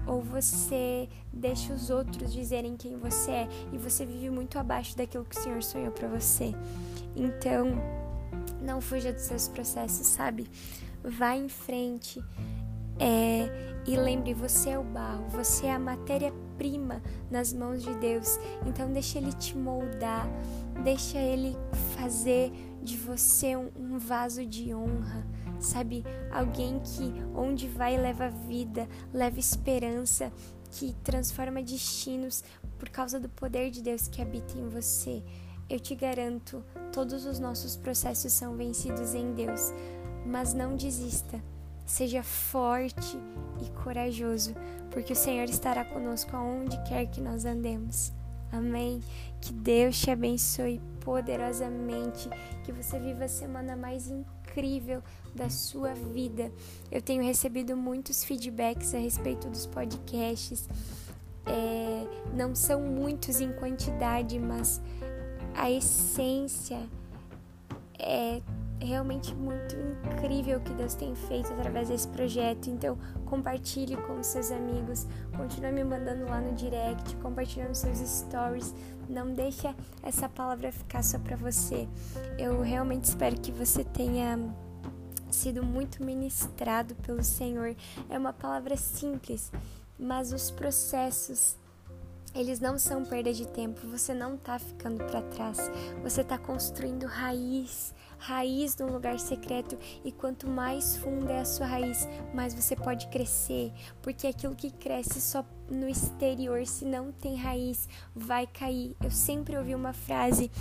ou 0.06 0.22
você 0.22 1.08
deixa 1.32 1.72
os 1.72 1.90
outros 1.90 2.34
dizerem 2.34 2.76
quem 2.76 2.98
você 2.98 3.32
é 3.32 3.50
e 3.72 3.78
você 3.78 4.06
vive 4.06 4.30
muito 4.30 4.60
abaixo 4.60 4.98
daquilo 4.98 5.24
que 5.24 5.40
o 5.40 5.42
Senhor 5.42 5.64
sonhou 5.64 5.94
para 5.94 6.10
você. 6.10 6.54
Então, 7.16 7.72
não 8.62 8.82
fuja 8.82 9.14
dos 9.14 9.22
seus 9.22 9.48
processos, 9.48 10.06
sabe? 10.06 10.52
Vá 11.02 11.34
em 11.34 11.48
frente. 11.48 12.22
É, 13.00 13.50
e 13.88 13.96
lembre, 13.96 14.34
você 14.34 14.72
é 14.72 14.78
o 14.80 14.84
barro, 14.84 15.26
você 15.30 15.68
é 15.68 15.72
a 15.72 15.80
matéria-prima 15.80 17.02
nas 17.32 17.54
mãos 17.54 17.82
de 17.82 17.94
Deus. 17.96 18.38
Então 18.66 18.92
deixa 18.92 19.18
ele 19.18 19.32
te 19.34 19.58
moldar, 19.58 20.28
deixa 20.84 21.18
ele 21.18 21.56
fazer 21.96 22.52
de 22.84 22.98
você 22.98 23.56
um, 23.56 23.72
um 23.76 23.98
vaso 23.98 24.46
de 24.46 24.74
honra, 24.74 25.26
sabe? 25.60 26.04
Alguém 26.32 26.80
que 26.80 27.14
onde 27.34 27.68
vai 27.68 27.98
leva 27.98 28.30
vida, 28.30 28.88
leva 29.14 29.40
esperança, 29.40 30.32
que 30.72 30.94
transforma 31.04 31.64
destinos 31.64 32.44
por 32.78 32.90
causa 32.90 33.20
do 33.20 33.30
poder 33.30 33.72
de 33.72 33.82
Deus 33.82 34.08
que 34.08 34.22
habita 34.22 34.58
em 34.58 34.68
você. 34.68 35.24
Eu 35.70 35.80
te 35.80 35.96
garanto, 35.96 36.64
todos 36.92 37.26
os 37.26 37.40
nossos 37.40 37.76
processos 37.76 38.34
são 38.34 38.56
vencidos 38.56 39.14
em 39.14 39.34
Deus, 39.34 39.74
mas 40.26 40.54
não 40.54 40.76
desista. 40.76 41.42
Seja 41.90 42.22
forte 42.22 43.18
e 43.60 43.84
corajoso, 43.84 44.54
porque 44.92 45.12
o 45.12 45.16
Senhor 45.16 45.46
estará 45.46 45.84
conosco 45.84 46.36
aonde 46.36 46.78
quer 46.84 47.08
que 47.08 47.20
nós 47.20 47.46
andemos. 47.46 48.14
Amém. 48.52 49.02
Que 49.42 49.52
Deus 49.52 50.00
te 50.00 50.12
abençoe 50.12 50.80
poderosamente, 51.02 52.30
que 52.64 52.72
você 52.72 53.00
viva 53.00 53.26
a 53.26 53.28
semana 53.28 53.76
mais 53.76 54.08
incrível 54.08 55.02
da 55.34 55.50
sua 55.50 55.96
vida. 55.96 56.52
Eu 56.92 57.02
tenho 57.02 57.24
recebido 57.24 57.76
muitos 57.76 58.24
feedbacks 58.24 58.94
a 58.94 59.00
respeito 59.00 59.50
dos 59.50 59.66
podcasts. 59.66 60.70
É, 61.44 62.06
não 62.36 62.54
são 62.54 62.82
muitos 62.82 63.42
em 63.42 63.52
quantidade, 63.54 64.38
mas 64.38 64.80
a 65.56 65.72
essência 65.72 66.88
é 67.98 68.44
realmente 68.80 69.34
muito 69.36 69.76
incrível 70.06 70.60
que 70.62 70.74
Deus 70.74 70.96
tem 70.96 71.14
feito 71.16 71.52
através 71.54 71.90
desse 71.90 72.08
projeto. 72.08 72.70
Então, 72.70 72.98
compartilhe 73.26 73.98
com 73.98 74.22
seus 74.24 74.52
amigos, 74.52 75.06
continue 75.36 75.72
me 75.72 75.84
mandando 75.84 76.26
lá 76.26 76.40
no 76.40 76.54
direct, 76.54 77.16
compartilhando 77.18 77.76
seus 77.76 78.00
stories. 78.00 78.74
Não 79.08 79.34
deixa 79.34 79.76
essa 80.04 80.30
palavra 80.30 80.72
ficar 80.72 81.04
só 81.04 81.20
para 81.20 81.36
você. 81.36 81.88
Eu 82.38 82.62
realmente 82.62 83.06
espero 83.06 83.40
que 83.40 83.52
você 83.52 83.84
tenha 83.84 84.40
sido 85.32 85.64
muito 85.64 86.04
ministrado 86.04 86.96
pelo 86.96 87.24
Senhor. 87.24 87.76
É 88.10 88.18
uma 88.18 88.34
palavra 88.34 88.78
simples, 88.78 89.52
mas 89.98 90.32
os 90.32 90.52
processos 90.52 91.58
eles 92.36 92.60
não 92.60 92.78
são 92.78 93.04
perda 93.04 93.34
de 93.34 93.48
tempo, 93.48 93.88
você 93.88 94.14
não 94.14 94.36
está 94.36 94.60
ficando 94.60 95.04
para 95.06 95.22
trás, 95.22 95.58
você 96.04 96.22
está 96.22 96.38
construindo 96.38 97.08
raiz, 97.08 97.94
raiz 98.20 98.78
num 98.78 98.92
lugar 98.92 99.20
secreto 99.20 99.78
e 100.04 100.12
quanto 100.12 100.48
mais 100.48 100.98
funda 100.98 101.32
é 101.32 101.40
a 101.40 101.46
sua 101.46 101.66
raiz, 101.66 102.08
mais 102.34 102.54
você 102.54 102.76
pode 102.76 103.08
crescer, 103.08 103.72
porque 104.02 104.28
aquilo 104.28 104.56
que 104.56 104.70
cresce 104.70 105.20
só 105.20 105.44
no 105.70 105.88
exterior, 105.88 106.66
se 106.66 106.86
não 106.86 107.12
tem 107.12 107.36
raiz, 107.36 107.88
vai 108.14 108.46
cair. 108.46 108.96
Eu 109.04 109.10
sempre 109.10 109.58
ouvi 109.58 109.74
uma 109.74 109.94
frase, 109.94 110.52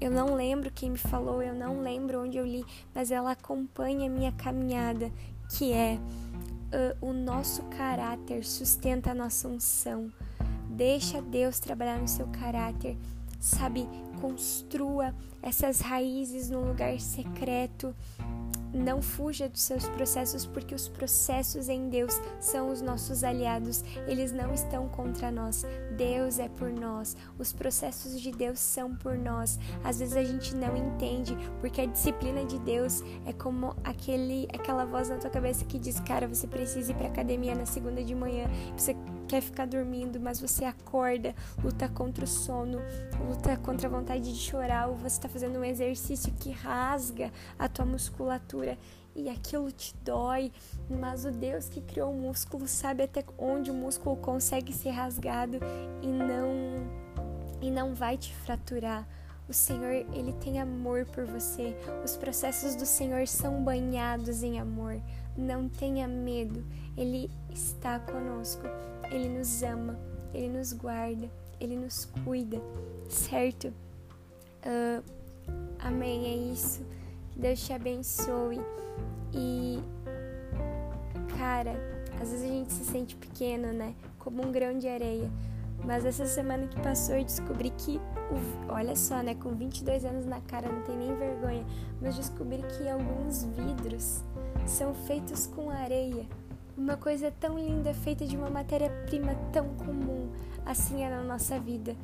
eu 0.00 0.10
não 0.10 0.34
lembro 0.34 0.70
quem 0.70 0.90
me 0.90 0.98
falou, 0.98 1.42
eu 1.42 1.54
não 1.54 1.80
lembro 1.80 2.24
onde 2.24 2.36
eu 2.36 2.46
li, 2.46 2.64
mas 2.94 3.10
ela 3.10 3.32
acompanha 3.32 4.06
a 4.06 4.12
minha 4.12 4.32
caminhada, 4.32 5.12
que 5.50 5.72
é 5.72 5.98
uh, 6.72 7.06
o 7.06 7.12
nosso 7.12 7.62
caráter 7.64 8.44
sustenta 8.44 9.10
a 9.10 9.14
nossa 9.14 9.46
unção. 9.46 10.10
Deixa 10.68 11.20
Deus 11.20 11.60
trabalhar 11.60 11.98
no 11.98 12.08
seu 12.08 12.26
caráter, 12.28 12.96
sabe? 13.38 13.86
Construa 14.22 15.12
essas 15.42 15.80
raízes 15.80 16.48
no 16.48 16.60
lugar 16.64 17.00
secreto. 17.00 17.92
Não 18.72 19.02
fuja 19.02 19.48
dos 19.48 19.62
seus 19.62 19.86
processos, 19.88 20.46
porque 20.46 20.74
os 20.74 20.88
processos 20.88 21.68
em 21.68 21.88
Deus 21.88 22.18
são 22.40 22.70
os 22.70 22.80
nossos 22.80 23.24
aliados. 23.24 23.84
Eles 24.06 24.30
não 24.30 24.54
estão 24.54 24.88
contra 24.88 25.30
nós. 25.32 25.66
Deus 25.96 26.38
é 26.38 26.48
por 26.48 26.70
nós. 26.70 27.16
Os 27.36 27.52
processos 27.52 28.18
de 28.20 28.30
Deus 28.30 28.60
são 28.60 28.94
por 28.94 29.18
nós. 29.18 29.58
Às 29.82 29.98
vezes 29.98 30.16
a 30.16 30.22
gente 30.22 30.54
não 30.54 30.76
entende, 30.76 31.36
porque 31.60 31.80
a 31.80 31.86
disciplina 31.86 32.44
de 32.44 32.60
Deus 32.60 33.02
é 33.26 33.32
como 33.32 33.74
aquele, 33.82 34.48
aquela 34.54 34.84
voz 34.84 35.08
na 35.08 35.16
tua 35.16 35.30
cabeça 35.30 35.64
que 35.64 35.80
diz: 35.80 35.98
Cara, 35.98 36.28
você 36.28 36.46
precisa 36.46 36.92
ir 36.92 36.94
para 36.94 37.08
academia 37.08 37.56
na 37.56 37.66
segunda 37.66 38.02
de 38.04 38.14
manhã. 38.14 38.46
Você 38.76 38.96
quer 39.32 39.40
ficar 39.40 39.66
dormindo, 39.66 40.20
mas 40.20 40.38
você 40.42 40.62
acorda, 40.66 41.34
luta 41.64 41.88
contra 41.88 42.22
o 42.22 42.26
sono, 42.26 42.80
luta 43.26 43.56
contra 43.56 43.88
a 43.88 43.90
vontade 43.90 44.30
de 44.30 44.38
chorar, 44.38 44.88
ou 44.88 44.94
você 44.94 45.16
está 45.16 45.26
fazendo 45.26 45.58
um 45.58 45.64
exercício 45.64 46.30
que 46.34 46.50
rasga 46.50 47.32
a 47.58 47.66
tua 47.66 47.86
musculatura 47.86 48.76
e 49.16 49.30
aquilo 49.30 49.72
te 49.72 49.94
dói, 50.04 50.52
mas 50.90 51.24
o 51.24 51.30
Deus 51.30 51.66
que 51.66 51.80
criou 51.80 52.12
o 52.12 52.14
músculo 52.14 52.68
sabe 52.68 53.04
até 53.04 53.24
onde 53.38 53.70
o 53.70 53.74
músculo 53.74 54.16
consegue 54.16 54.70
ser 54.70 54.90
rasgado 54.90 55.58
e 56.02 56.06
não 56.08 56.52
e 57.62 57.70
não 57.70 57.94
vai 57.94 58.18
te 58.18 58.34
fraturar. 58.34 59.08
O 59.52 59.54
Senhor, 59.54 60.06
ele 60.14 60.32
tem 60.42 60.58
amor 60.58 61.04
por 61.04 61.26
você. 61.26 61.76
Os 62.02 62.16
processos 62.16 62.74
do 62.74 62.86
Senhor 62.86 63.28
são 63.28 63.62
banhados 63.62 64.42
em 64.42 64.58
amor. 64.58 64.98
Não 65.36 65.68
tenha 65.68 66.08
medo. 66.08 66.64
Ele 66.96 67.30
está 67.50 67.98
conosco. 67.98 68.62
Ele 69.10 69.28
nos 69.28 69.62
ama, 69.62 70.00
Ele 70.32 70.48
nos 70.48 70.72
guarda, 70.72 71.30
Ele 71.60 71.76
nos 71.76 72.06
cuida, 72.24 72.62
certo? 73.10 73.68
Uh, 74.64 75.04
amém, 75.78 76.24
é 76.24 76.52
isso. 76.54 76.82
Que 77.32 77.38
Deus 77.40 77.62
te 77.62 77.74
abençoe. 77.74 78.58
E, 79.34 79.78
cara, 81.36 81.74
às 82.18 82.30
vezes 82.30 82.42
a 82.42 82.54
gente 82.54 82.72
se 82.72 82.84
sente 82.86 83.14
pequeno, 83.16 83.70
né? 83.70 83.94
Como 84.18 84.42
um 84.42 84.50
grão 84.50 84.78
de 84.78 84.88
areia. 84.88 85.30
Mas 85.84 86.06
essa 86.06 86.24
semana 86.24 86.66
que 86.68 86.80
passou 86.80 87.16
eu 87.16 87.24
descobri 87.24 87.68
que, 87.68 88.00
olha 88.68 88.96
só, 88.96 89.22
né? 89.22 89.34
Com 89.34 89.54
22 89.54 90.04
anos 90.04 90.26
na 90.26 90.40
cara, 90.40 90.68
não 90.70 90.82
tem 90.82 90.96
nem 90.96 91.14
vergonha. 91.14 91.64
Mas 92.00 92.16
descobri 92.16 92.62
que 92.76 92.88
alguns 92.88 93.44
vidros 93.44 94.22
são 94.66 94.94
feitos 94.94 95.46
com 95.46 95.70
areia. 95.70 96.26
Uma 96.76 96.96
coisa 96.96 97.30
tão 97.30 97.58
linda 97.58 97.92
feita 97.92 98.24
de 98.24 98.36
uma 98.36 98.48
matéria-prima 98.48 99.34
tão 99.52 99.68
comum, 99.74 100.30
assim 100.64 101.02
é 101.02 101.10
na 101.10 101.22
nossa 101.22 101.58
vida. 101.58 101.94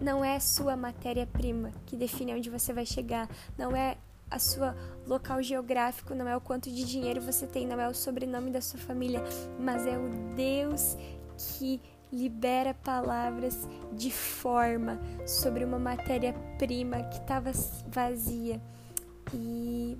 Não 0.00 0.24
é 0.24 0.40
sua 0.40 0.76
matéria-prima 0.76 1.70
que 1.84 1.96
define 1.96 2.34
onde 2.34 2.50
você 2.50 2.72
vai 2.72 2.86
chegar, 2.86 3.28
não 3.56 3.76
é 3.76 3.96
a 4.30 4.38
sua 4.38 4.74
local 5.06 5.42
geográfico, 5.42 6.14
não 6.14 6.26
é 6.26 6.36
o 6.36 6.40
quanto 6.40 6.70
de 6.70 6.84
dinheiro 6.84 7.20
você 7.20 7.46
tem, 7.46 7.66
não 7.66 7.80
é 7.80 7.88
o 7.88 7.94
sobrenome 7.94 8.50
da 8.50 8.60
sua 8.60 8.80
família, 8.80 9.22
mas 9.58 9.86
é 9.86 9.96
o 9.96 10.08
Deus 10.34 10.96
que 11.36 11.80
libera 12.16 12.72
palavras 12.72 13.68
de 13.92 14.10
forma 14.10 14.98
sobre 15.26 15.64
uma 15.64 15.78
matéria-prima 15.78 17.02
que 17.04 17.18
estava 17.18 17.52
vazia 17.88 18.60
e, 19.34 19.98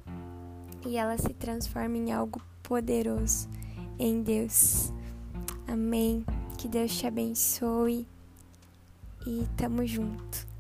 e 0.86 0.96
ela 0.96 1.18
se 1.18 1.34
transforma 1.34 1.96
em 1.96 2.12
algo 2.12 2.40
poderoso 2.62 3.48
em 3.98 4.22
Deus. 4.22 4.92
Amém. 5.68 6.24
Que 6.56 6.68
Deus 6.68 6.96
te 6.96 7.06
abençoe 7.06 8.08
e 9.26 9.46
tamo 9.56 9.86
junto. 9.86 10.55